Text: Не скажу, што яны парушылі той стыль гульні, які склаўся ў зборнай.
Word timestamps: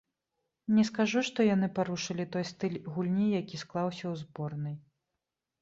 Не 0.77 0.85
скажу, 0.89 1.21
што 1.27 1.45
яны 1.55 1.69
парушылі 1.77 2.25
той 2.37 2.47
стыль 2.53 2.79
гульні, 2.97 3.29
які 3.41 3.55
склаўся 3.63 4.03
ў 4.11 4.23
зборнай. 4.23 4.75